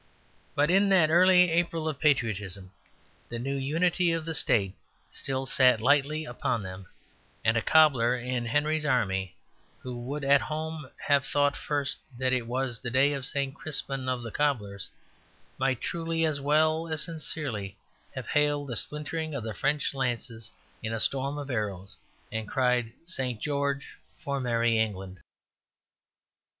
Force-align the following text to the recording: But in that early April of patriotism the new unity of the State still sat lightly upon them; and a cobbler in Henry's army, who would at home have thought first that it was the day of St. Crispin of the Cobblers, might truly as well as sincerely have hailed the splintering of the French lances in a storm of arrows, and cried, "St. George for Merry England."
But 0.55 0.71
in 0.71 0.89
that 0.89 1.11
early 1.11 1.51
April 1.51 1.87
of 1.87 1.99
patriotism 1.99 2.71
the 3.29 3.37
new 3.37 3.55
unity 3.55 4.11
of 4.11 4.25
the 4.25 4.33
State 4.33 4.73
still 5.11 5.45
sat 5.45 5.79
lightly 5.79 6.25
upon 6.25 6.63
them; 6.63 6.87
and 7.45 7.55
a 7.55 7.61
cobbler 7.61 8.15
in 8.15 8.47
Henry's 8.47 8.83
army, 8.83 9.35
who 9.81 9.95
would 9.95 10.23
at 10.23 10.41
home 10.41 10.89
have 11.05 11.23
thought 11.27 11.55
first 11.55 11.97
that 12.17 12.33
it 12.33 12.47
was 12.47 12.79
the 12.79 12.89
day 12.89 13.13
of 13.13 13.27
St. 13.27 13.53
Crispin 13.53 14.09
of 14.09 14.23
the 14.23 14.31
Cobblers, 14.31 14.89
might 15.59 15.81
truly 15.81 16.25
as 16.25 16.41
well 16.41 16.87
as 16.87 17.03
sincerely 17.03 17.77
have 18.15 18.29
hailed 18.29 18.69
the 18.69 18.75
splintering 18.75 19.35
of 19.35 19.43
the 19.43 19.53
French 19.53 19.93
lances 19.93 20.49
in 20.81 20.93
a 20.93 20.99
storm 20.99 21.37
of 21.37 21.51
arrows, 21.51 21.95
and 22.31 22.47
cried, 22.49 22.91
"St. 23.05 23.39
George 23.39 23.87
for 24.17 24.39
Merry 24.39 24.79
England." 24.79 25.19